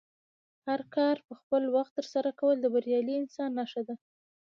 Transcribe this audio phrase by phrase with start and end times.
[0.67, 3.95] هر کار په خپل وخت ترسره کول د بریالي انسان نښه ده.